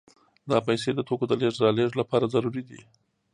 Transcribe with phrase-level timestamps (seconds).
[0.49, 2.79] دا پیسې د توکو د لېږد رالېږد لپاره ضروري دي